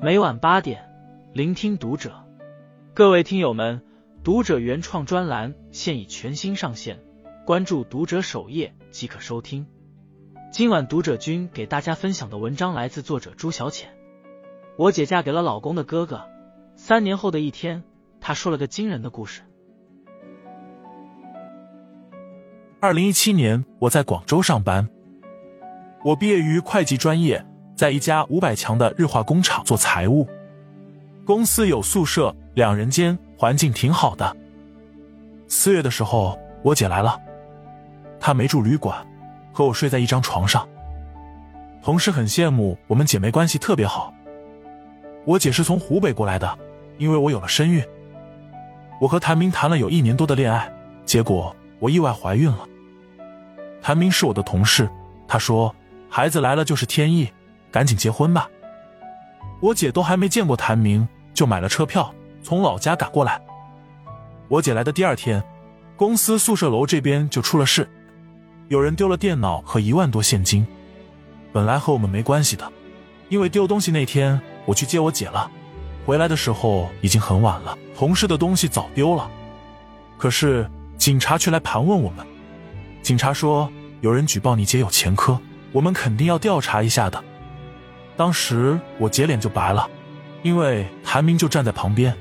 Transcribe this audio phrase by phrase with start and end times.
[0.00, 0.88] 每晚八点，
[1.32, 2.24] 聆听读者。
[2.94, 3.82] 各位听友们，
[4.22, 7.00] 读者原创专栏现已全新上线，
[7.44, 9.66] 关注读者首页即可收听。
[10.52, 13.90] 今晚读者君给大家分享的文章来自作者朱小浅。
[14.76, 16.22] 我姐嫁给了老公的哥哥，
[16.76, 17.82] 三年后的一天，
[18.20, 19.42] 她说了个惊人的故事。
[22.78, 24.88] 二零一七年，我在广州上班。
[26.04, 27.44] 我毕业于会计专业，
[27.78, 30.28] 在一家五百强的日化工厂做财务。
[31.24, 34.36] 公司有宿舍，两人间，环境挺好的。
[35.46, 37.16] 四月的时候，我姐来了，
[38.18, 39.06] 她没住旅馆，
[39.52, 40.68] 和我睡在一张床上。
[41.80, 44.12] 同事很羡慕我们姐妹关系特别好。
[45.24, 46.58] 我姐是从湖北过来的，
[46.98, 47.80] 因为我有了身孕。
[49.00, 50.68] 我和谭明谈了有一年多的恋爱，
[51.04, 52.66] 结果我意外怀孕了。
[53.80, 54.90] 谭明是我的同事，
[55.28, 55.72] 他说
[56.08, 57.30] 孩子来了就是天意，
[57.70, 58.48] 赶紧结婚吧。
[59.60, 63.40] 我姐都还没见过谭明，就买了车票从老家赶过来。
[64.48, 65.42] 我姐来的第二天，
[65.96, 67.88] 公司宿舍楼这边就出了事，
[68.68, 70.66] 有人丢了电脑和一万多现金。
[71.52, 72.70] 本来和我们没关系的，
[73.28, 75.50] 因为丢东西那天我去接我姐了，
[76.06, 79.28] 回来的时候已经很晚了，同事的东西早丢了。
[80.16, 82.24] 可是警察却来盘问我们。
[83.02, 85.38] 警察说有人举报你姐有前科，
[85.72, 87.22] 我们肯定要调查一下的。
[88.18, 89.88] 当时我姐脸就白了，
[90.42, 92.12] 因为谭明就站在旁边，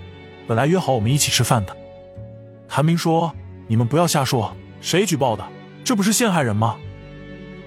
[0.48, 1.76] 本来约好我们一起吃饭的。
[2.70, 3.34] 谭明说
[3.68, 5.44] ：“你们不要瞎说，谁举报的？
[5.84, 6.76] 这不是陷害人吗？”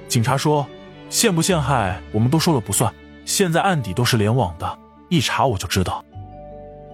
[0.06, 0.64] 警察说
[1.10, 6.04] ：“陷不陷害我们都说了不算，现在案底都是联网的，一查我就知道。”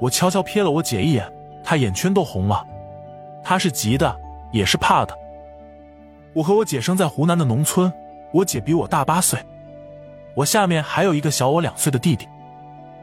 [0.01, 1.31] 我悄悄瞥了我姐一眼，
[1.62, 2.67] 她眼圈都红了，
[3.45, 4.19] 她是急的，
[4.53, 5.14] 也是怕的。
[6.33, 7.92] 我和我姐生在湖南的农村，
[8.33, 9.39] 我姐比我大八岁，
[10.37, 12.29] 我下面还有一个小我两岁的弟弟，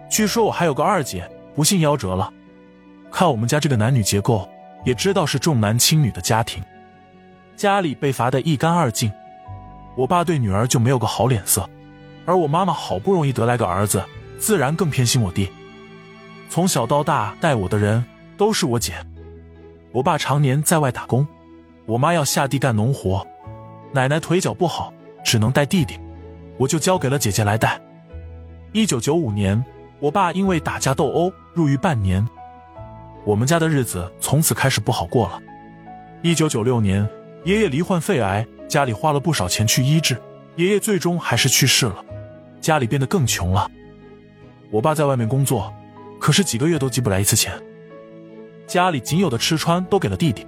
[0.07, 2.31] 据说我还有个二姐，不幸夭折了。
[3.11, 4.47] 看我们家这个男女结构，
[4.85, 6.63] 也知道是重男轻女的家庭，
[7.55, 9.11] 家里被罚得一干二净。
[9.95, 11.67] 我爸对女儿就没有个好脸色，
[12.23, 14.03] 而我妈妈好不容易得来个儿子，
[14.37, 15.49] 自然更偏心我弟。
[16.51, 18.05] 从小到大带我的人
[18.37, 18.93] 都是我姐，
[19.91, 21.27] 我爸常年在外打工。
[21.87, 23.25] 我妈要下地干农活，
[23.91, 24.93] 奶奶腿脚不好，
[25.23, 25.99] 只能带弟弟，
[26.57, 27.79] 我就交给了姐姐来带。
[28.71, 29.63] 一九九五年，
[29.99, 32.27] 我爸因为打架斗殴入狱半年，
[33.25, 35.39] 我们家的日子从此开始不好过了。
[36.21, 37.07] 一九九六年，
[37.43, 40.17] 爷爷罹患肺癌，家里花了不少钱去医治，
[40.55, 42.03] 爷爷最终还是去世了，
[42.61, 43.69] 家里变得更穷了。
[44.71, 45.71] 我爸在外面工作，
[46.19, 47.53] 可是几个月都寄不来一次钱，
[48.65, 50.47] 家里仅有的吃穿都给了弟弟。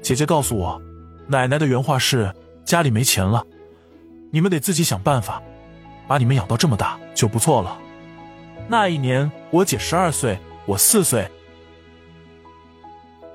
[0.00, 0.80] 姐姐告诉我，
[1.26, 2.32] 奶奶的原话是
[2.64, 3.42] ：“家里没钱了，
[4.34, 5.40] 你们得自己想办法，
[6.08, 7.78] 把你们养到这么大就不错了。”
[8.66, 10.36] 那一年，我姐十二岁，
[10.66, 11.30] 我四岁。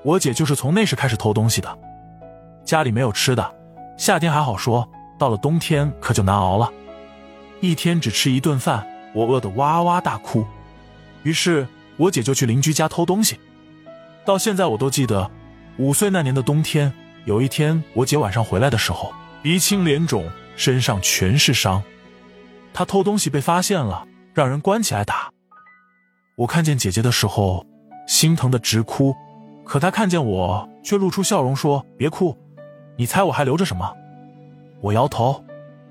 [0.02, 1.78] 我姐就是从那时开始偷东西的。
[2.66, 3.54] 家里没有吃的，
[3.96, 4.86] 夏天还好说，
[5.18, 6.70] 到了冬天可就难熬了。
[7.60, 10.44] 一天只吃一顿饭，我饿得哇哇大哭。
[11.22, 11.66] 于是
[11.96, 13.40] 我姐就去邻居家偷东西。
[14.26, 15.30] 到现在我都记得。
[15.78, 16.92] 五岁那年的冬天，
[17.24, 19.10] 有一天，我姐晚上回来的时候，
[19.42, 21.82] 鼻青脸肿，身上全是伤。
[22.72, 25.32] 他偷东西被发现了，让人关起来打。
[26.36, 27.66] 我看见姐姐的时候，
[28.06, 29.14] 心疼的直哭，
[29.64, 32.36] 可她看见我，却露出笑容说：“别哭，
[32.96, 33.94] 你猜我还留着什么？”
[34.80, 35.44] 我摇头。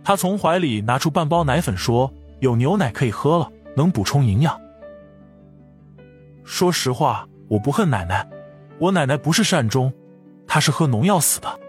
[0.04, 4.60] 她从怀里拿出半包奶粉，说：“有牛奶可以喝了，能补充营养。”
[6.44, 8.28] 说实话，我不恨奶奶。
[8.80, 9.94] 我奶奶不是善终，
[10.48, 11.60] 她是喝农药死的。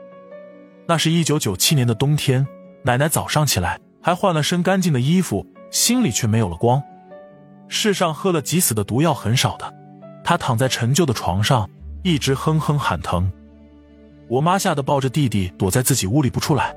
[0.86, 2.46] 那是一九九七年的冬天，
[2.82, 6.82] 奶奶早上起来还换了身干净的衣服，心里却没有了光。
[7.68, 9.72] 世上喝了急死的毒药很少的，
[10.24, 11.68] 她躺在陈旧的床上，
[12.02, 13.30] 一直哼哼喊疼。
[14.28, 16.74] 我妈吓得抱着弟弟躲在自己屋里不出来，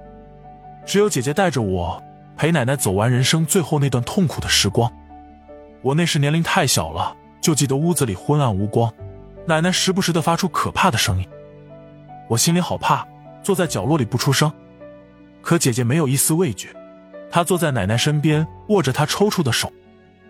[0.85, 2.03] 只有姐姐带着我
[2.35, 4.91] 陪奶奶走完人生最后那段痛苦的时光。
[5.81, 8.91] 我那时年龄太小了，就记得屋子里昏暗无光。
[9.45, 11.27] 奶奶时不时的发出可怕的声音，
[12.29, 13.07] 我心里好怕，
[13.41, 14.51] 坐在角落里不出声。
[15.43, 16.69] 可姐姐没有一丝畏惧，
[17.29, 19.71] 她坐在奶奶身边，握着她抽搐的手，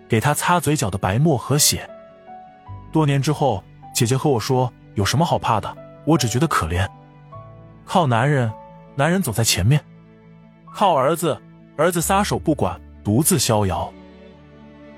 [0.09, 1.87] 给她擦嘴角的白沫和血。
[2.91, 3.63] 多年之后，
[3.93, 5.77] 姐姐和我说：“有什么好怕的？
[6.03, 6.89] 我只觉得可怜。
[7.85, 8.51] 靠男人，
[8.95, 9.79] 男人走在前面；
[10.73, 11.39] 靠儿子，
[11.77, 13.93] 儿子撒手不管，独自逍遥。”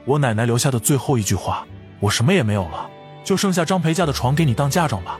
[0.06, 1.68] 我奶奶留下的最后一句话
[2.00, 2.90] ：“我什么也没有了。”
[3.26, 5.20] 就剩下张培家的床给你当嫁妆吧。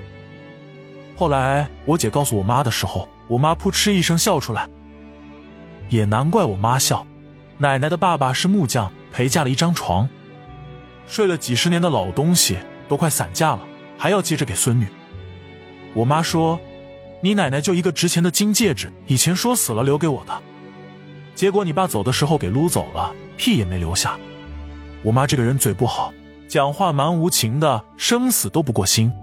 [1.18, 4.70] 后来我姐告诉我妈的时候，我妈扑哧一声笑出来。
[5.90, 7.06] 也难怪我妈笑，
[7.58, 10.08] 奶奶的爸爸是木匠，陪嫁了一张床。
[11.08, 13.60] 睡了几十年的老东西都快散架了，
[13.98, 14.88] 还要接着给孙女。
[15.94, 16.60] 我妈说
[17.22, 20.34] ：“你奶奶就一个值钱的金戒指，以前说死了留给我的，
[21.36, 24.18] 结果你爸走的时候给撸走了，屁也没留下。”
[25.04, 26.12] 我妈这个人嘴不好，
[26.48, 29.14] 讲话蛮无情的，生死都不过心。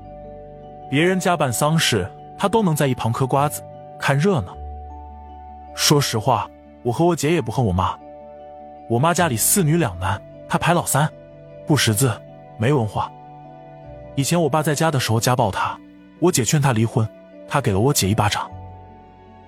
[0.89, 3.63] 别人家办丧事，她都能在一旁嗑瓜子
[3.99, 4.57] 看热闹。
[5.75, 6.49] 说实话，
[6.83, 7.99] 我和我姐也不恨我妈。
[8.89, 11.11] 我妈家里四女两男，她排老三，
[11.67, 12.13] 不识字，
[12.59, 13.11] 没文化。
[14.17, 15.79] 以前我爸在家的时候家暴她。
[16.19, 17.09] 我姐劝她离婚，
[17.49, 18.49] 她给了我姐一巴掌，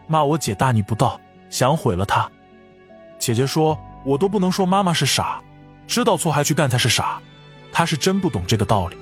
[0.08, 1.20] 骂我姐大逆不道，
[1.50, 2.28] 想毁了她。
[3.18, 5.40] 姐姐说：“我都不能说妈妈是傻，
[5.86, 7.20] 知道错还去干才是傻。”
[7.72, 8.96] 她是真不懂这个道理。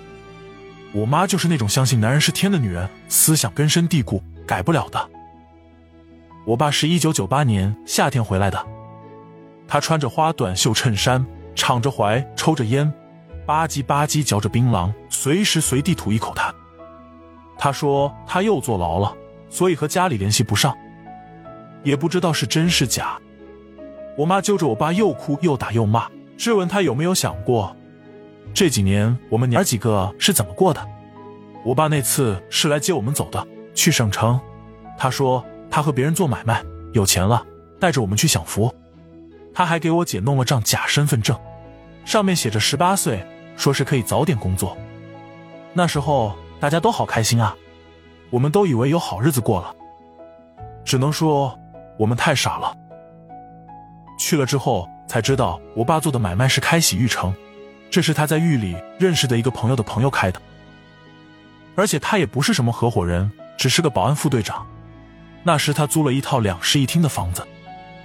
[0.93, 5.09] 我妈就是那种相信男人是天的女人，思想根深蒂固，改不了的。
[6.45, 8.67] 我爸是一九九八年夏天回来的，
[9.69, 11.25] 他穿着花短袖衬衫，
[11.55, 12.93] 敞着怀，抽着烟，
[13.47, 16.53] 吧唧吧唧嚼着槟榔，随时随地吐一口痰。
[17.57, 19.15] 他说他又坐牢了，
[19.49, 20.77] 所以和家里联系不上，
[21.85, 23.17] 也不知道是真是假。
[24.19, 27.75] 我妈揪着我爸又哭又打又骂，质问他有没有想过
[28.53, 30.85] 这几年我们娘几个是怎么过的。
[31.65, 34.39] 我爸那次是来接我们走的，去省城。
[34.99, 37.45] 他说他和别人做买卖，有钱了，
[37.81, 38.73] 带着我们去享福。
[39.53, 41.37] 他还给我姐弄了张假身份证，
[42.05, 43.27] 上面写着十八岁，
[43.57, 44.77] 说是可以早点工作。
[45.73, 46.37] 那时候。
[46.63, 47.57] 大家都好开心啊，
[48.31, 49.75] 我们都以为有好日子过了，
[50.85, 51.59] 只能说
[51.99, 52.73] 我们太傻了。
[54.17, 57.35] 去了之后才知道，我爸做的买卖是开洗浴城，
[57.91, 60.41] 这是他在狱里认识的一个朋友的朋友开的，
[61.75, 63.29] 而且他也不是什么合伙人，
[63.59, 64.65] 只是个保安副队长。
[65.45, 67.47] 那时他租了一套两室一厅的房子，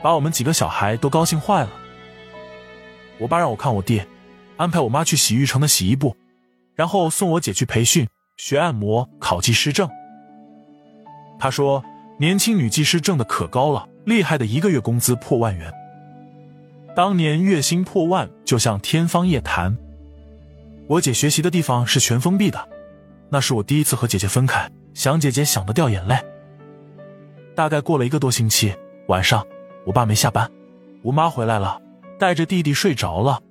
[0.01, 1.69] 把我们几个小孩都高兴坏了。
[3.19, 4.07] 我爸让我看我爹，
[4.57, 6.15] 安排我妈去洗浴城的洗衣部，
[6.75, 8.07] 然后送我姐去培训。
[8.37, 9.89] 学按摩，考技师证。
[11.39, 11.83] 他说，
[12.19, 15.73] 年轻女技师挣的可高了，厉害的一个月工资破万元。
[16.95, 19.75] 当年月薪破万，就像天方夜谭。
[20.87, 22.69] 我姐学习的地方是全封闭的，
[23.31, 26.15] 那是我第一次和姐姐分开，想姐姐想得掉眼泪。
[27.57, 28.71] 大概过了一个多星期，
[29.07, 29.43] 晚上
[29.83, 30.47] 我爸没下班，
[31.01, 31.81] 我妈回来了，
[32.19, 33.41] 带着弟弟睡着了。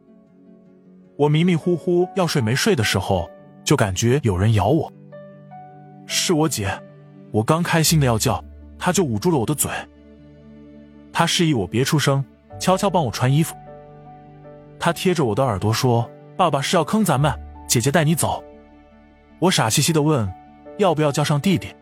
[1.17, 3.29] 我迷迷糊糊要睡没睡的时候。
[3.65, 4.93] 就感觉有人咬我，
[6.07, 6.71] 是我姐。
[7.33, 8.41] 我刚开心的要叫，
[8.79, 9.69] 她就捂住了我的嘴。
[11.13, 12.25] 她示意我别出声，
[12.61, 13.57] 悄悄帮我穿衣服。
[14.79, 16.09] 她贴着我的耳朵说
[16.39, 17.37] ：“爸爸是要坑咱们，
[17.67, 18.41] 姐姐带你走。”
[19.41, 20.33] 我傻兮兮的问
[20.79, 21.75] ：“要不要叫上弟弟？”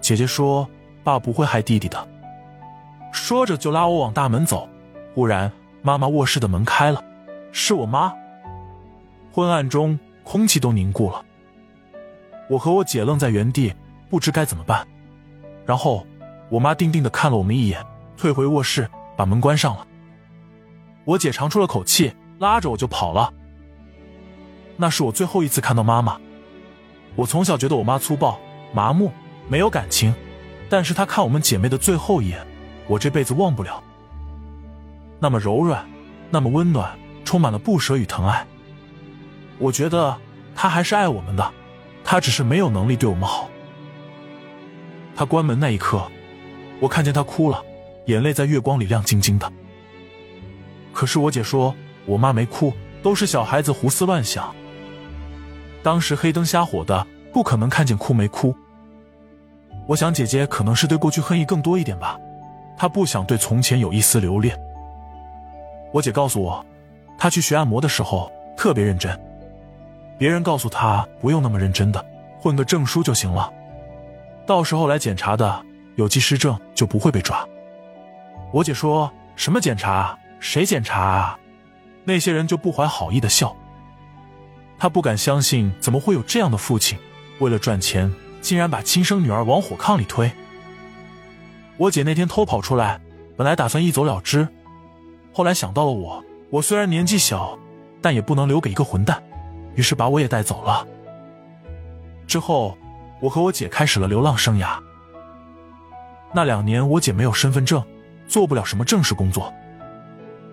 [0.00, 0.66] 姐姐说
[1.06, 2.08] ：“爸不会害弟弟的。”
[3.12, 4.68] 说着就拉我往大门走。
[5.14, 5.50] 忽然，
[5.80, 7.02] 妈妈卧室的门开了，
[7.52, 8.12] 是我妈。
[9.32, 9.98] 昏暗中。
[10.28, 11.24] 空气都凝固了，
[12.50, 13.72] 我和我姐愣在原地，
[14.10, 14.84] 不知该怎么办。
[15.64, 16.04] 然后
[16.48, 17.80] 我妈定定的看了我们一眼，
[18.16, 19.86] 退回卧室，把门关上了。
[21.04, 23.32] 我姐长出了口气，拉着我就跑了。
[24.76, 26.20] 那是我最后一次看到妈妈。
[27.14, 28.36] 我从小觉得我妈粗暴、
[28.72, 29.12] 麻木、
[29.46, 30.12] 没有感情，
[30.68, 32.46] 但是她看我们姐妹的最后一眼，
[32.88, 33.82] 我这辈子忘不了。
[35.18, 35.88] 那么柔软，
[36.30, 38.46] 那么温暖，充满了不舍与疼爱。
[39.58, 40.16] 我觉得
[40.54, 41.52] 他还是爱我们的，
[42.04, 43.48] 他只是没有能力对我们好。
[45.14, 46.06] 他关门那一刻，
[46.80, 47.62] 我看见他哭了，
[48.06, 49.50] 眼泪在月光里亮晶晶的。
[50.92, 54.54] 可是我姐说，我妈没哭，都是小孩子胡思乱想。
[55.82, 58.54] 当时黑灯瞎火的，不可能看见哭没哭。
[59.86, 62.18] 我想姐姐可能是对过去恨意更多一点吧，
[62.76, 64.58] 她不想对从前有一丝留恋。
[65.92, 66.64] 我姐告诉我，
[67.16, 69.18] 她去学按摩的时候特别认真。
[70.18, 72.04] 别人告诉她不用那么认真的，
[72.40, 73.52] 混个证书就行了。
[74.44, 75.62] 到时候来检查的
[75.94, 77.46] 有技师证就不会被抓。
[78.52, 80.18] 我姐说什么检查？
[80.40, 81.38] 谁检查啊？
[82.04, 83.54] 那些人就不怀好意的笑。
[84.78, 86.98] 她不敢相信，怎么会有这样的父亲？
[87.38, 88.12] 为了赚钱，
[88.46, 90.30] 竟然把亲生女儿往火炕里推。
[91.78, 93.00] 我姐那天偷跑出来，
[93.36, 94.46] 本来打算一走了之，
[95.32, 96.22] 后来想到了我。
[96.50, 97.58] 我虽然年纪小，
[98.00, 99.20] 但也不能留给一个混蛋。
[99.74, 100.86] 于是把我也带走了。
[102.28, 102.78] 之后，
[103.20, 104.78] 我和我姐开始了流浪生涯。
[106.32, 107.82] 那两年，我姐没有身份证，
[108.28, 109.52] 做不了什么正式工作。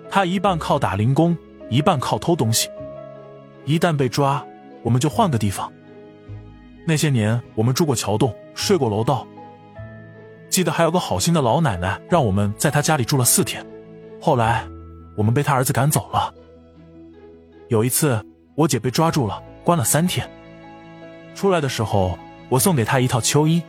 [0.09, 1.37] 她一半靠打零工，
[1.69, 2.67] 一半靠偷东西。
[3.65, 4.43] 一旦被抓，
[4.81, 5.71] 我们就换个地方。
[6.85, 9.25] 那些年，我们住过桥洞，睡过楼道。
[10.49, 13.65] 记得还有个好心的老奶奶，让我们在她家里住了四天。
[14.21, 14.67] 后来，
[15.15, 16.33] 我们被她儿子赶走了。
[17.69, 18.23] 有一次。
[18.55, 20.29] 我姐被抓住了，关了三天。
[21.33, 23.63] 出来的时候，我送给她一套秋衣，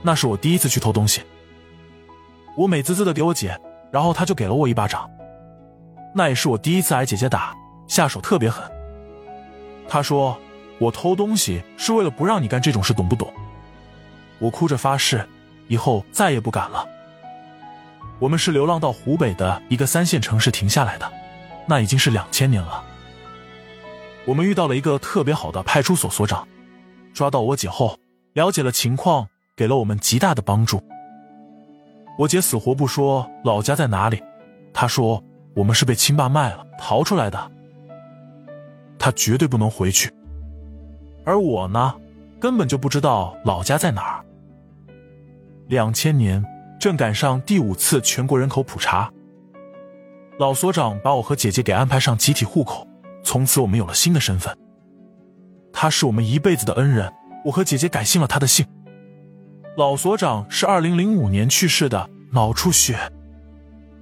[0.00, 1.20] 那是我第一次去偷东西。
[2.56, 3.60] 我美滋滋的给我姐，
[3.90, 5.06] 然后她就给了我一巴掌。
[6.14, 7.54] 那也是我第一次挨姐姐打，
[7.86, 8.64] 下手特别狠。
[9.86, 10.34] 她说
[10.78, 13.32] 我偷东西是为了不让你干这种事，懂不懂？
[14.38, 15.26] 我哭着发誓，
[15.68, 16.86] 以后再也不敢了。
[18.18, 21.10] 我们是流浪到湖北的一个三线城市停下来的，
[21.66, 22.82] 那已经是两千年了。
[24.26, 26.46] 我们遇到了一个特别好的派出所所长，
[27.14, 27.98] 抓到我姐后，
[28.34, 30.82] 了解了情况，给了我们极大的帮助。
[32.18, 34.22] 我姐死活不说老家在哪里，
[34.74, 35.22] 她说
[35.54, 37.50] 我们是被亲爸卖了逃出来的，
[38.98, 40.12] 她绝对不能回去。
[41.26, 41.94] 而我呢，
[42.40, 44.24] 根本就不知道老家在哪儿。
[45.68, 46.42] 两千年。
[46.78, 49.10] 正赶上第五次全国人口普查，
[50.38, 52.86] 老所长把我和姐姐给安排上集体户口，
[53.24, 54.54] 从此我们有了新的身份。
[55.72, 57.10] 他是我们一辈子的恩人，
[57.46, 58.66] 我和姐姐改姓了他的姓。
[59.78, 63.10] 老所长是二零零五年去世的，脑出血。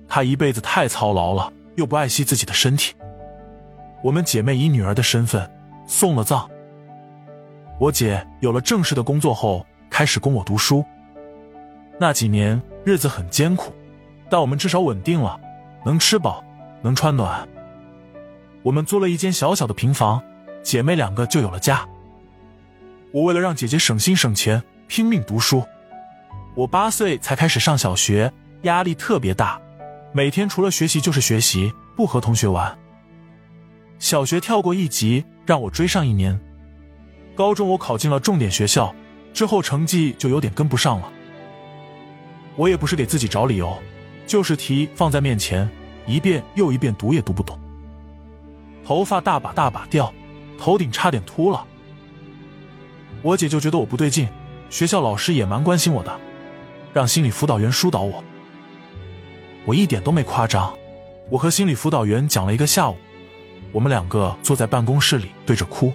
[0.09, 2.93] 他一辈子太操劳了，又不爱惜自己的身体。
[4.03, 5.49] 我们姐妹以女儿的身份
[5.87, 6.51] 送了葬。
[7.79, 10.85] 我姐有了正式的工作后，开始供我读书。
[11.99, 13.73] 那几年日子很艰苦，
[14.31, 15.39] 但我们至少稳定了，
[15.85, 16.43] 能吃饱，
[16.83, 17.47] 能穿暖。
[18.63, 20.23] 我们租了一间小小的平房，
[20.63, 21.87] 姐妹两个就有了家。
[23.11, 25.65] 我为了让姐姐省心省钱，拼命读书。
[26.55, 29.61] 我八岁才开始上小学，压力特别大，
[30.13, 32.77] 每天除了学习就是学习，不和同学玩。
[33.99, 36.41] 小学跳过一级，让我追上一年。
[37.35, 38.95] 高中我考进了重点学校，
[39.33, 41.11] 之后成绩就有点跟不上了。
[42.55, 43.77] 我也不是给自己找理由，
[44.27, 45.69] 就是题放在面前，
[46.07, 47.59] 一遍又一遍读也读不懂。
[48.85, 50.13] 头发大把大把掉，
[50.59, 51.67] 头顶差点秃了。
[53.23, 54.29] 我姐就觉得我不对劲，
[54.71, 56.21] 学校老师也蛮关心我的，
[56.93, 58.23] 让心理辅导员疏导我。
[59.65, 60.73] 我一点都没夸张，
[61.31, 62.97] 我和心理辅导员讲了一个下午，
[63.73, 65.93] 我们两个坐在办公室里对着哭。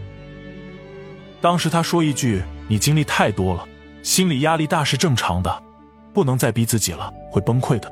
[1.41, 3.65] 当时他说一句：“你经历太多了，
[4.03, 5.63] 心理压力大是正常的。”
[6.11, 7.89] 不能再逼自己了，会崩溃的。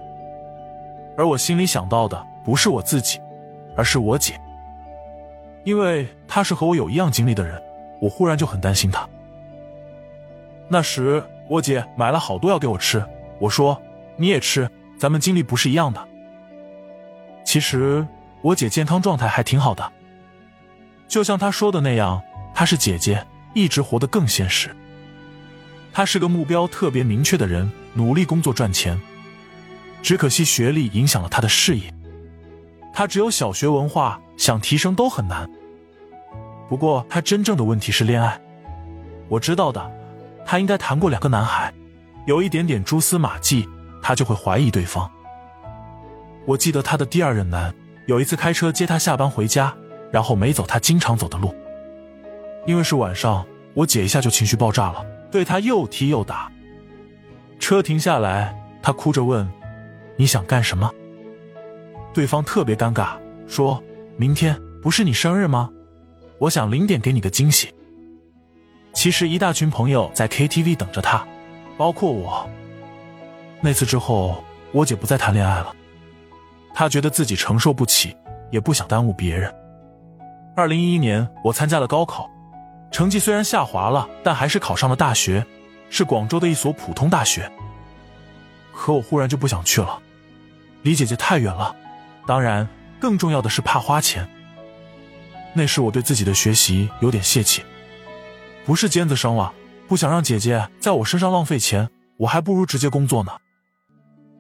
[1.15, 3.19] 而我心里想到的不是我自己，
[3.75, 4.33] 而是我姐，
[5.63, 7.61] 因为她是和我有一样经历的人，
[8.01, 9.07] 我忽然就很担心她。
[10.67, 13.05] 那时我姐买了好多药给我吃，
[13.39, 13.79] 我说
[14.17, 16.05] 你也吃，咱们经历不是一样的。
[17.45, 18.05] 其实
[18.41, 19.89] 我姐健康状态还挺好的，
[21.07, 22.21] 就像她说的那样，
[22.53, 23.23] 她是姐姐，
[23.57, 24.69] 一直活得更现实。
[25.91, 28.99] 他是个目标特别明确的人，努力工作赚钱。
[30.03, 31.91] 只可惜学历影响了他的事业。
[32.93, 35.49] 他只有小学文化，想提升都很难。
[36.69, 38.39] 不过他真正的问题是恋爱。
[39.27, 39.91] 我知道的，
[40.45, 41.73] 他应该谈过两个男孩，
[42.27, 43.67] 有一点点蛛丝马迹，
[44.03, 45.09] 他就会怀疑对方。
[46.45, 47.73] 我记得他的第二任男
[48.05, 49.75] 有一次开车接她下班回家，
[50.11, 51.55] 然后没走他经常走的路。
[52.67, 53.43] 因为是晚上，
[53.73, 55.03] 我姐一下就情绪爆炸了。
[55.31, 56.51] 对他又踢又打，
[57.59, 59.49] 车停下来，她哭着问
[60.15, 60.91] ：“你想干什么？”
[62.13, 63.81] 对方特别尴尬，说
[64.15, 65.69] ：“明天不是你生日吗？
[66.39, 67.73] 我想零点给你个惊喜。”
[68.93, 71.25] 其实一大群朋友在 KTV 等着他，
[71.77, 72.49] 包括我。
[73.61, 75.73] 那次之后，我姐不再谈恋爱了，
[76.73, 78.15] 她觉得自己承受不起，
[78.49, 79.53] 也不想耽误别人。
[80.55, 82.29] 二零一一年，我参加了高考。
[82.91, 85.45] 成绩虽然下滑了，但还是考上了大学，
[85.89, 87.51] 是广州的一所普通大学。
[88.73, 89.99] 可我忽然就不想去了，
[90.83, 91.75] 离姐姐太远了。
[92.25, 92.67] 当然，
[92.99, 94.27] 更重要的是怕花钱。
[95.53, 97.63] 那时我对自己的学习有点泄气，
[98.65, 99.53] 不是尖子生了，
[99.87, 101.89] 不想让姐姐在我身上浪费钱，
[102.19, 103.31] 我还不如直接工作呢。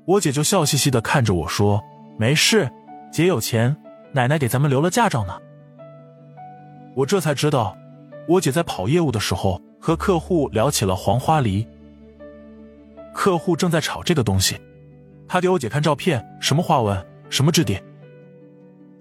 [0.05, 1.83] 我姐就笑嘻嘻的看着我说
[2.17, 2.71] ：“没事，
[3.11, 3.75] 姐有钱，
[4.13, 5.37] 奶奶给咱们留了嫁妆呢。”
[6.95, 7.75] 我这才知道。
[8.27, 11.65] 我姐在跑业务的时候，和客户聊起了黄花梨。
[13.13, 14.59] 客户正在炒这个东西，
[15.27, 17.81] 他给我姐看照片，什么花纹，什么质地。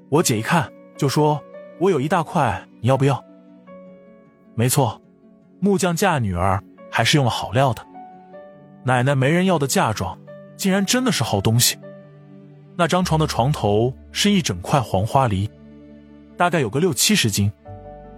[0.09, 1.43] 我姐一看就说
[1.81, 3.23] ：“我有一大块，你要不要？”
[4.55, 5.03] 没错，
[5.59, 7.85] 木匠嫁女儿还是用了好料的。
[8.85, 10.17] 奶奶没人要的嫁妆，
[10.57, 11.77] 竟然真的是好东西。
[12.77, 15.51] 那张床的床头是一整块黄花梨，
[16.37, 17.53] 大概有个六七十斤。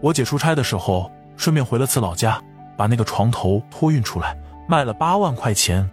[0.00, 2.40] 我姐出差的时候，顺便回了次老家，
[2.76, 4.37] 把那个床头托运出来，
[4.69, 5.88] 卖了八万块钱。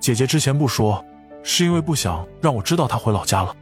[0.00, 1.04] 姐姐之前不说，
[1.42, 3.54] 是因为不想让我知道她回老家了。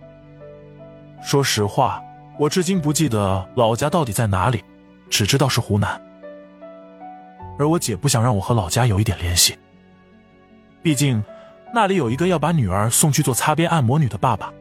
[1.22, 2.02] 说实话，
[2.38, 4.62] 我至今不记得老家到底在哪里，
[5.10, 6.00] 只知道是湖南。
[7.58, 9.58] 而我姐不想让我和老家有一点联系，
[10.82, 11.24] 毕竟
[11.74, 14.52] 那里有一个要把女儿送去做擦边按摩女的爸爸，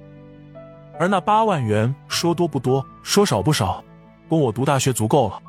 [0.98, 3.84] 而那八万元说多不多，说少不少，
[4.28, 5.42] 供我读大学足够了。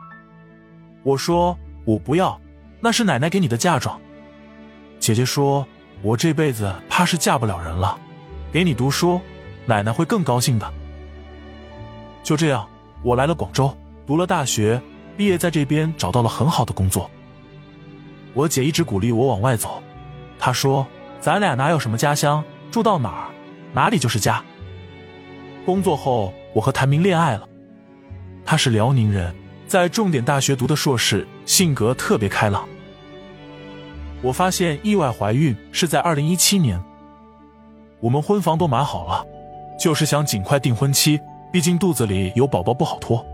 [1.03, 2.41] 我说我不要，
[2.81, 4.01] 那是奶奶给你的嫁妆。
[4.99, 5.67] 姐姐说，
[6.03, 7.99] 我这辈子怕是嫁不了人了，
[8.53, 9.21] 给你读书，
[9.67, 10.73] 奶奶会更高兴的。
[12.23, 12.69] 就这样，
[13.03, 14.81] 我来了广州，读了大学，
[15.17, 17.11] 毕业在这边找到了很好的工作。
[18.35, 19.83] 我姐一直鼓励我往外走，
[20.39, 20.87] 她说
[21.21, 23.31] ：“咱俩哪有什么家乡，住到哪儿，
[23.73, 24.43] 哪里就是家。”
[25.65, 27.49] 工作后，我和谭明恋爱了。
[28.47, 29.35] 他是辽宁人，
[29.67, 32.67] 在重点大学读的硕士，性格特别开朗。
[34.23, 36.81] 我发现意外怀孕是在二零一七年，
[37.99, 39.27] 我们婚房都买好了，
[39.79, 41.21] 就是想尽快订婚期。
[41.53, 43.25] 毕竟肚子里有宝宝不好拖。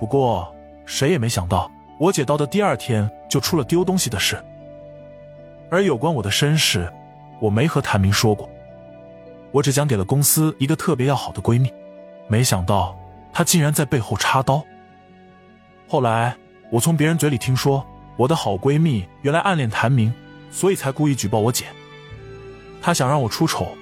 [0.00, 0.52] 不过
[0.86, 4.42] 谁也没想到，我姐到的第二天就出了丢东西的事。
[5.70, 6.90] 而有关我的身世，
[7.40, 8.48] 我没和谭明说过，
[9.50, 11.72] 我只讲给了公司一个特别要好的闺蜜。
[12.28, 12.96] 没想到
[13.32, 14.64] 她竟然在背后插刀。
[15.88, 16.36] 后来
[16.70, 17.84] 我从别人嘴里听说，
[18.16, 20.12] 我的好闺蜜原来暗恋谭明，
[20.50, 21.66] 所以才故意举报我姐。
[22.80, 23.76] 她想让我出丑，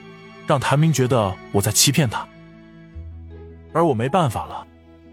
[0.47, 2.27] 让谭明觉得我在欺骗他。
[3.73, 4.67] 而我没办法了，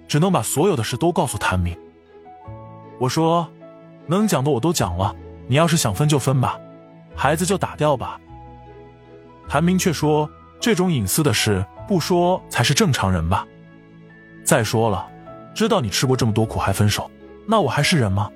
[0.07, 1.77] 只能把所有的事都告诉谭明。
[2.99, 3.47] 我说
[4.07, 5.15] ：“能讲的我都讲了，
[5.47, 6.59] 你要是想分就分吧，
[7.15, 8.19] 孩子就打掉吧。”
[9.47, 10.27] 谭明却说
[10.59, 13.45] ：“这种隐私的事不说才是正常人吧？
[14.47, 15.05] 再说了，
[15.53, 17.11] 知道你吃过这么多苦还分手，
[17.45, 18.31] 那我还是人吗？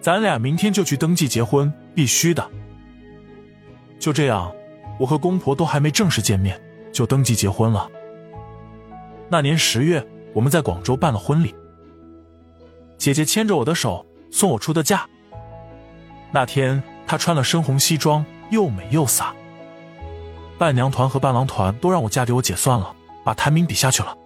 [0.00, 2.42] 咱俩明天就去登记结婚，必须的。”
[4.00, 4.50] 就这样，
[4.98, 6.58] 我和公婆都还没正式见面，
[6.90, 7.86] 就登记结婚了。
[9.28, 11.54] 那年十月，我们在广州办了婚礼。
[12.96, 15.06] 姐姐牵着我的手送我出的嫁。
[16.30, 19.32] 那天她穿了深红西装，又美又飒。
[20.56, 24.16] 伴娘团和伴郎团都让我嫁给我姐算了，把谭明比下去了。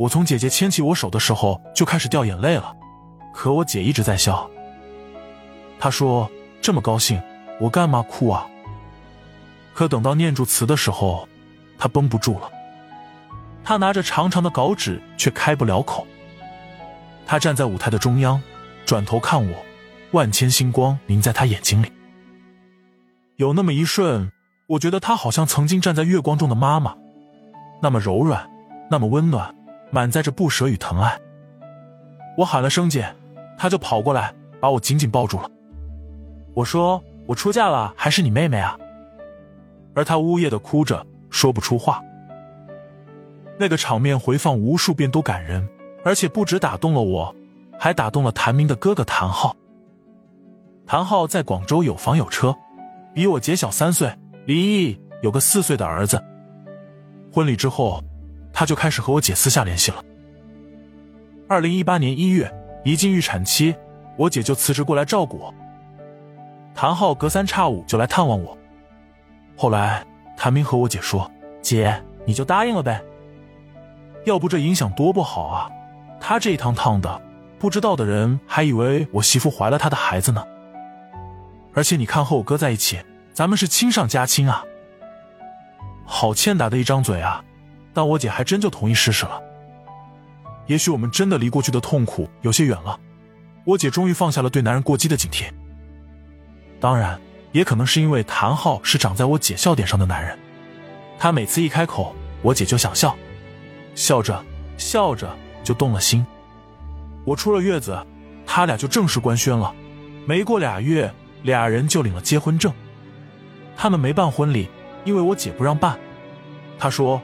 [0.00, 2.74] 我从姐姐牵起我手的时候就开始掉眼泪了，
[3.34, 4.48] 可我姐一直在笑。
[5.78, 6.30] 她说
[6.62, 7.20] ：“这么高兴，
[7.60, 8.48] 我干嘛哭啊？”
[9.74, 11.28] 可等到念住词的时候，
[11.76, 12.50] 她绷不住了。
[13.62, 16.06] 她拿着长长的稿纸，却开不了口。
[17.26, 18.40] 她站在舞台的中央，
[18.86, 19.54] 转头看我，
[20.12, 21.92] 万千星光凝在她眼睛里。
[23.36, 24.32] 有那么一瞬，
[24.66, 26.96] 我觉得她好像曾经站在月光中的妈妈，
[27.82, 28.50] 那么柔软，
[28.90, 29.54] 那么温暖，
[29.90, 31.18] 满载着不舍与疼爱。
[32.36, 33.06] 我喊了声“姐”，
[33.58, 35.50] 她就跑过来，把我紧紧抱住了。
[36.54, 38.78] 我说：“我出嫁了，还是你妹妹啊？”
[39.94, 42.00] 而他呜咽的哭着，说不出话。
[43.58, 45.68] 那个场面回放无数遍都感人，
[46.04, 47.34] 而且不止打动了我，
[47.78, 49.54] 还打动了谭明的哥哥谭浩。
[50.86, 52.56] 谭浩在广州有房有车，
[53.12, 54.10] 比我姐小三岁，
[54.46, 56.22] 离异，有个四岁的儿子。
[57.32, 58.02] 婚礼之后，
[58.60, 60.04] 他就开始和我姐私下联系了。
[61.48, 62.52] 二零一八年一月，
[62.84, 63.74] 一进预产期，
[64.18, 65.54] 我姐就辞职过来照顾我。
[66.74, 68.54] 谭浩隔三差五就来探望我。
[69.56, 70.04] 后来，
[70.36, 71.30] 谭明和我姐说
[71.62, 73.02] ：“姐，你就答应了呗。”
[74.26, 75.70] 要不这影响多不好啊！
[76.20, 77.18] 他这一趟趟的，
[77.58, 80.46] 不知道的人还以为我媳妇怀了他的孩子呢。
[81.72, 83.00] 而且你看和我哥在一起，
[83.32, 84.62] 咱们是亲上加亲啊！
[86.04, 87.42] 好欠打的一张嘴啊！
[87.92, 89.40] 但我姐还真就同意试试了。
[90.66, 92.98] 也许我们真的离过去的痛苦有些远了，
[93.64, 95.44] 我姐终于放下了对男人过激的警惕。
[96.78, 97.20] 当然，
[97.52, 100.38] 也可能是因为谭浩是长在我姐笑点上的男人，
[101.18, 103.16] 他每次一开口，我姐就想笑。
[103.96, 104.42] 笑着
[104.78, 106.24] 笑着就动了心。
[107.24, 107.98] 我出了月子，
[108.46, 109.74] 他俩就正式官宣了。
[110.26, 112.72] 没过俩月，俩人就领了结婚证。
[113.76, 114.68] 他们没办婚礼，
[115.04, 115.98] 因为我姐不让办。
[116.78, 117.20] 她说，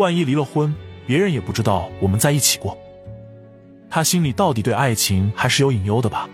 [0.00, 0.74] 万一离了婚，
[1.06, 2.76] 别人也不知道我们在一起过。
[3.90, 6.26] 他心里到底对爱情还是有隐忧的吧？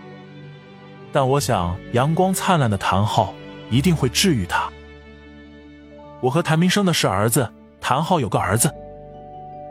[1.11, 3.33] 但我想，阳光灿烂的谭浩
[3.69, 4.69] 一定会治愈他。
[6.21, 7.51] 我和谭明生的是儿子，
[7.81, 8.73] 谭浩有个儿子。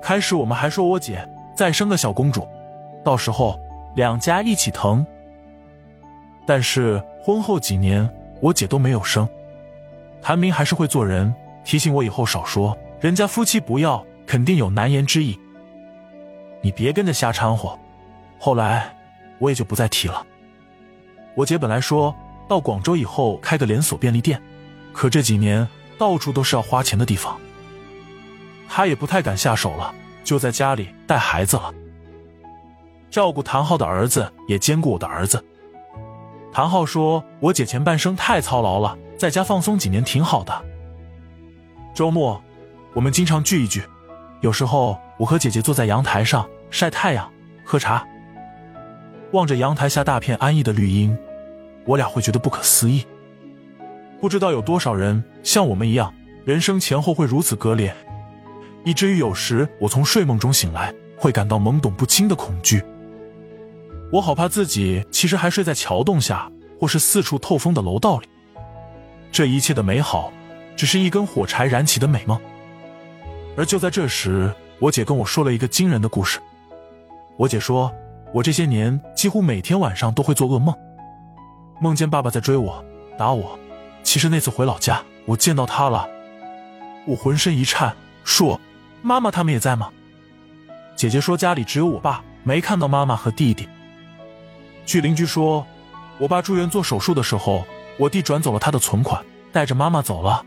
[0.02, 2.46] 开始我们还说我姐再生个小公主，
[3.02, 3.58] 到时候
[3.94, 5.04] 两家一起疼。
[6.46, 8.08] 但是婚后几年
[8.42, 9.26] 我姐都没有生，
[10.20, 12.76] 谭明还是会做人，提醒我以后少说，
[13.06, 15.38] 人家夫妻不要，肯定有难言之隐。
[16.60, 17.78] 你别跟着瞎掺和。
[18.36, 18.92] 后来
[19.38, 20.26] 我也就不再提了。
[21.36, 22.12] 我姐本来说
[22.48, 24.42] 到广州以后开个连锁便利店，
[24.92, 25.64] 可这几年
[25.96, 27.38] 到处都是要花钱的地方。
[28.68, 31.72] 她也不太敢下手了，就在家里带孩子了，
[33.08, 35.40] 照顾谭浩的儿子，也兼顾我的儿子。
[36.52, 40.64] 谭浩说：“我姐前半生太操劳了，在家放松几年挺好的。
[41.94, 42.42] 周末
[42.96, 43.82] 我们经常聚一聚，
[44.40, 47.30] 有时候我和姐姐坐在阳台上晒太阳、
[47.62, 48.02] 喝茶，
[49.32, 51.14] 望着阳台下大片安逸的绿荫，
[51.84, 53.04] 我俩会觉得不可思议。
[54.18, 56.10] 不知道有多少人像我们一样，
[56.46, 57.94] 人生前后会如此割裂。”
[58.82, 62.82] 以至于有时我从睡梦中醒来，会感到懵懂不清的恐惧。
[64.10, 68.26] 我好怕自己其实还睡在桥洞下，或是四处透风的楼道里。
[69.30, 70.32] 这一切的美好，
[70.74, 72.40] 只是一根火柴燃起的美梦。
[73.56, 76.38] 而就在这时，我姐跟我说了一个惊人的故事。
[77.36, 77.92] 我姐说，
[78.32, 80.74] 我这些年几乎每天晚上都会做噩梦，
[81.80, 82.84] 梦见爸爸在追我、
[83.18, 83.58] 打我。
[84.02, 86.08] 其实那次回老家，我见到他了，
[87.06, 88.60] 我浑身一颤，说。
[89.02, 89.92] 妈妈他们也在吗？
[90.96, 93.68] 姐姐说家里只有我爸，没看到妈妈和弟弟。
[94.84, 95.64] 据邻居说，
[96.18, 97.64] 我爸住院做手术的时候，
[97.98, 100.44] 我弟转走了他的存款，带着妈妈走了。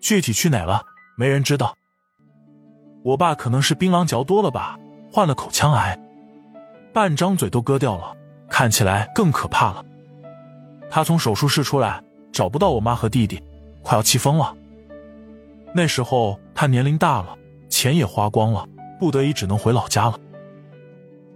[0.00, 0.82] 具体去哪了，
[1.16, 1.76] 没人知道。
[3.04, 4.78] 我爸可能是槟榔嚼多了吧，
[5.12, 5.96] 患了口腔癌，
[6.92, 8.16] 半张嘴都割掉了，
[8.48, 9.84] 看起来更可怕了。
[10.90, 13.40] 他从手术室出来，找不到我妈和弟弟，
[13.82, 14.56] 快要气疯了。
[15.74, 17.36] 那时候他年龄大了。
[17.70, 18.64] 钱也花光了，
[19.00, 20.14] 不得已只能回老家了。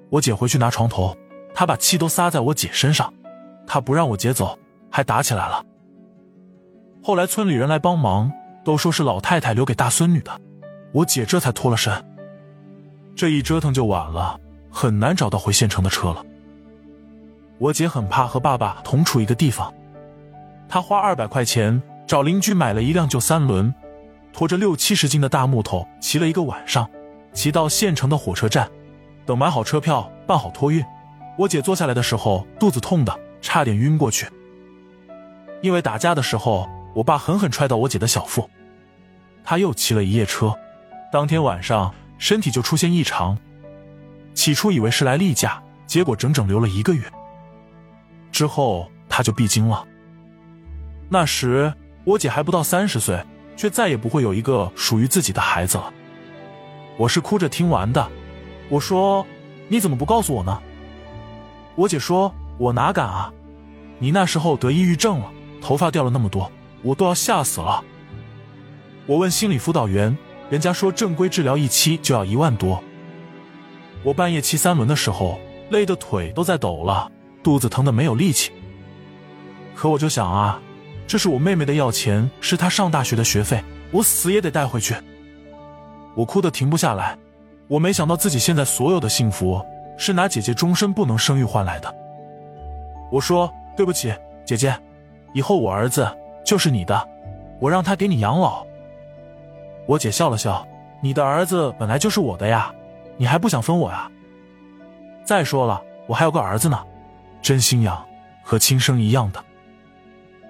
[0.09, 1.17] 我姐回去拿床头，
[1.53, 3.13] 他把气都撒在我姐身上，
[3.67, 4.57] 他不让我姐走，
[4.89, 5.65] 还打起来了。
[7.03, 8.31] 后来村里人来帮忙，
[8.65, 10.41] 都说是老太太留给大孙女的，
[10.99, 11.93] 我姐这才脱了身。
[13.15, 16.25] 这一折腾就晚了，很难找到回县城的车了。
[17.59, 19.73] 我姐很怕和爸爸同处一个地方，
[20.69, 23.73] 她花二百块钱找邻居买了一辆旧三轮。
[24.33, 26.89] 拖着六七十斤的大木头，骑了一个晚上，
[27.33, 28.69] 骑到县城的火车站，
[29.25, 30.85] 等买好车票，办好托运。
[31.37, 34.29] 我姐坐下来的时候，肚子痛的差点晕过去。
[35.63, 38.49] 因为打架的时候，我爸狠狠踹到我姐的小腹，
[39.45, 40.55] 他又骑了一夜车，
[41.13, 43.39] 当天晚上身体就出现异常。
[44.35, 47.03] 起初以为是来例假，结果整整留了一个月。
[48.31, 49.87] 之后他就闭经了。
[51.09, 51.73] 那时
[52.05, 53.23] 我姐还不到三十岁。
[53.59, 55.93] 却再也不会有一个属于自己的孩子了。
[56.97, 58.09] 我是哭着听完的。
[58.69, 59.27] 我说
[59.67, 60.63] ：“你怎么不告诉我呢？”
[61.75, 63.33] 我姐说：“我哪敢啊！
[63.99, 65.29] 你那时候得抑郁症了，
[65.61, 66.49] 头发掉了那么多，
[66.85, 67.83] 我都要吓死了。”
[69.07, 70.17] 我问心理辅导员，
[70.51, 72.83] 人家说正规治疗一期就要一万多。
[74.03, 75.39] 我半夜骑三轮的时候，
[75.71, 77.11] 累得腿都在抖了，
[77.43, 78.53] 肚子疼的没有力气。
[79.75, 80.61] 可我就想啊。
[81.07, 84.95] 这是我妹妹的药钱，是她上大学的学费，我死也得带回去。
[86.15, 87.17] 我哭得停不下来，
[87.67, 89.65] 我没想到自己现在所有的幸福
[89.97, 91.95] 是拿姐姐终身不能生育换来的。
[93.11, 94.13] 我说对不起，
[94.45, 94.79] 姐姐，
[95.33, 96.07] 以后我儿子
[96.45, 97.09] 就是你的，
[97.59, 98.67] 我让他给你养老。
[99.89, 100.69] 我姐笑了笑，
[101.01, 102.71] 你的儿子本来就是我的呀，
[103.17, 104.11] 你还不想分我呀？
[105.25, 106.85] 再说了，我还有个儿子呢，
[107.41, 108.05] 真心养，
[108.43, 109.43] 和亲生一样的。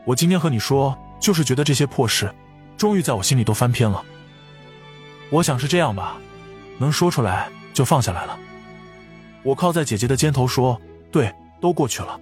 [0.04, 2.34] 我今天和你说，就是觉得这些破事，
[2.76, 4.04] 终于在我心里都翻篇了。
[5.30, 6.16] 我想是这样吧，
[6.76, 8.36] 能说出来就放下来了。
[9.44, 10.80] 我靠在姐姐的肩头说
[11.12, 12.18] ：“对，都过去了，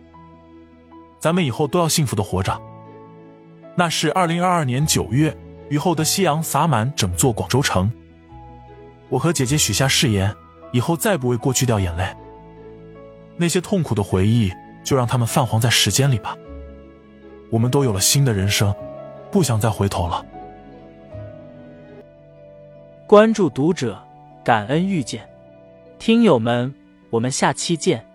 [1.18, 2.60] 咱们以后都要幸福的活着。”
[3.74, 5.34] 那是二零二二年九月，
[5.68, 7.90] 雨后的夕阳洒满整座广州城。
[9.08, 10.34] 我和姐姐许下誓言，
[10.72, 12.06] 以后再不为过去掉眼泪。
[13.36, 14.52] 那些痛苦的回忆，
[14.84, 16.36] 就让他们泛黄在时间里吧。
[17.50, 18.74] 我们都有了新的人生，
[19.30, 20.24] 不想再回头了。
[23.06, 24.00] 关注读者，
[24.44, 25.28] 感恩遇见，
[25.98, 26.72] 听友们，
[27.10, 28.05] 我们下期见。